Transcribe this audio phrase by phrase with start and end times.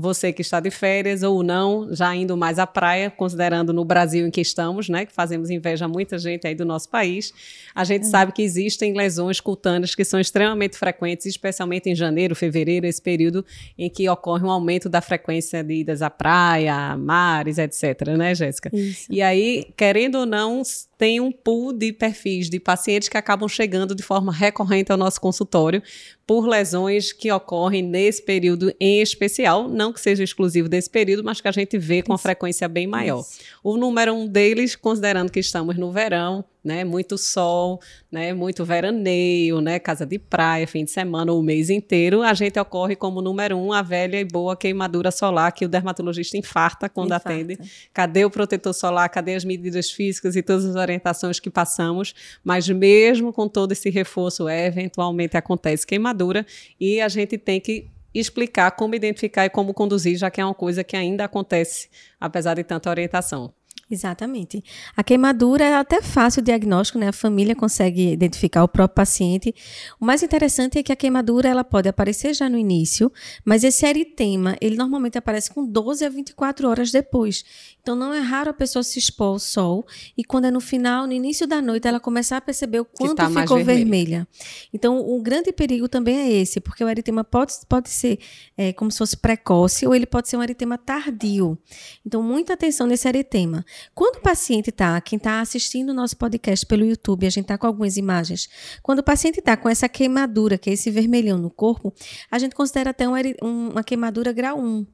[0.00, 4.24] você que está de férias ou não, já indo mais à praia, considerando no Brasil
[4.24, 7.34] em que estamos, né, que fazemos inveja a muita gente aí do nosso país,
[7.74, 8.08] a gente é.
[8.08, 13.44] sabe que existem lesões cutâneas que são extremamente frequentes, especialmente em janeiro, fevereiro, esse período
[13.76, 18.70] em que ocorre um aumento da frequência de idas à praia, mares, etc, né, Jéssica?
[19.10, 20.62] E aí, querendo ou não,
[20.98, 25.20] tem um pool de perfis de pacientes que acabam chegando de forma recorrente ao nosso
[25.20, 25.80] consultório
[26.26, 31.40] por lesões que ocorrem nesse período em especial, não que seja exclusivo desse período, mas
[31.40, 33.24] que a gente vê com uma frequência bem maior.
[33.62, 37.80] O número um deles, considerando que estamos no verão, né, muito sol,
[38.12, 42.60] né, muito veraneio, né, casa de praia, fim de semana, o mês inteiro, a gente
[42.60, 47.06] ocorre como número um a velha e boa queimadura solar que o dermatologista infarta quando
[47.06, 47.30] infarta.
[47.30, 47.58] atende.
[47.90, 49.08] Cadê o protetor solar?
[49.08, 52.14] Cadê as medidas físicas e todas as orientações que passamos?
[52.44, 56.44] Mas mesmo com todo esse reforço, eventualmente acontece queimadura
[56.78, 60.54] e a gente tem que explicar como identificar e como conduzir, já que é uma
[60.54, 61.88] coisa que ainda acontece,
[62.20, 63.54] apesar de tanta orientação.
[63.90, 64.62] Exatamente.
[64.94, 67.08] A queimadura é até fácil o diagnóstico, né?
[67.08, 69.54] A família consegue identificar o próprio paciente.
[69.98, 73.10] O mais interessante é que a queimadura ela pode aparecer já no início,
[73.44, 77.44] mas esse eritema, ele normalmente aparece com 12 a 24 horas depois.
[77.80, 79.86] Então não é raro a pessoa se expor ao sol
[80.16, 83.14] e quando é no final, no início da noite, ela começar a perceber o quanto
[83.14, 84.28] tá ficou vermelha.
[84.70, 88.18] Então o grande perigo também é esse, porque o eritema pode, pode ser
[88.54, 91.56] é, como se fosse precoce ou ele pode ser um eritema tardio.
[92.04, 93.64] Então muita atenção nesse eritema.
[93.94, 97.58] Quando o paciente está, quem está assistindo o nosso podcast pelo YouTube, a gente está
[97.58, 98.48] com algumas imagens.
[98.82, 101.92] Quando o paciente está com essa queimadura, que é esse vermelhão no corpo,
[102.30, 104.86] a gente considera até uma, uma queimadura grau 1.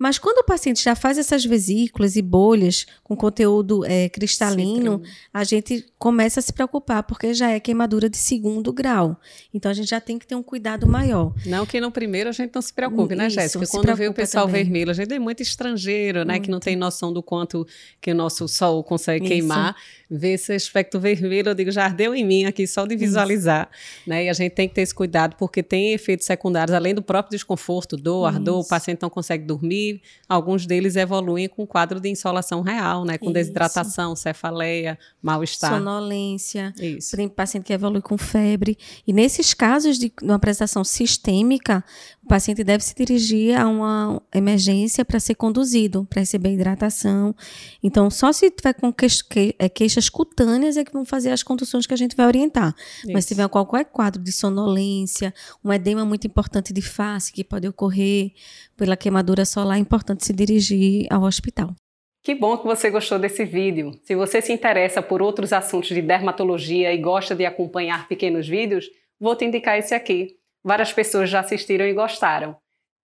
[0.00, 5.44] Mas quando o paciente já faz essas vesículas e bolhas com conteúdo é, cristalino, a
[5.44, 9.20] gente começa a se preocupar, porque já é queimadura de segundo grau.
[9.52, 11.34] Então a gente já tem que ter um cuidado maior.
[11.44, 13.66] Não que no primeiro a gente não se preocupe, né, Jéssica?
[13.66, 14.64] Quando vê o pessoal também.
[14.64, 16.32] vermelho, a gente é muito estrangeiro, né?
[16.32, 16.44] Muito.
[16.46, 17.66] Que não tem noção do quanto
[18.00, 19.34] que o nosso sol consegue Isso.
[19.34, 19.76] queimar.
[20.10, 23.68] Vê esse aspecto vermelho, eu digo, já ardeu em mim aqui só de visualizar.
[24.06, 24.24] Né?
[24.24, 27.32] E a gente tem que ter esse cuidado, porque tem efeitos secundários, além do próprio
[27.32, 29.89] desconforto, dor, ardor, o paciente não consegue dormir
[30.28, 33.16] alguns deles evoluem com quadro de insolação real, né?
[33.16, 33.34] Com Isso.
[33.34, 35.72] desidratação, cefaleia, mal-estar.
[35.72, 36.74] Sonolência.
[36.78, 37.16] Isso.
[37.16, 38.76] Tem paciente que evolui com febre.
[39.06, 41.84] E nesses casos de uma apresentação sistêmica,
[42.30, 47.34] paciente deve se dirigir a uma emergência para ser conduzido, para receber hidratação.
[47.82, 48.94] Então, só se tiver com
[49.58, 52.72] é, queixas cutâneas é que vão fazer as conduções que a gente vai orientar.
[52.98, 53.12] Isso.
[53.12, 57.66] Mas se tiver qualquer quadro de sonolência, um edema muito importante de face que pode
[57.66, 58.30] ocorrer
[58.76, 61.74] pela queimadura solar, é importante se dirigir ao hospital.
[62.22, 63.90] Que bom que você gostou desse vídeo.
[64.04, 68.88] Se você se interessa por outros assuntos de dermatologia e gosta de acompanhar pequenos vídeos,
[69.18, 70.39] vou te indicar esse aqui.
[70.62, 72.56] Várias pessoas já assistiram e gostaram.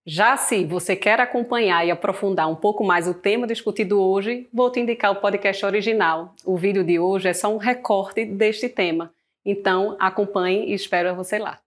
[0.07, 4.71] Já se você quer acompanhar e aprofundar um pouco mais o tema discutido hoje, vou
[4.71, 6.35] te indicar o podcast original.
[6.45, 9.13] O vídeo de hoje é só um recorte deste tema.
[9.45, 11.59] Então, acompanhe e espero você lá.